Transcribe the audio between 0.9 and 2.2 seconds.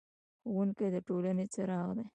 د ټولنې څراغ دی.